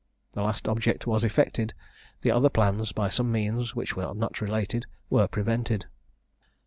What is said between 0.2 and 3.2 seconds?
The last object was effected; the other plans, by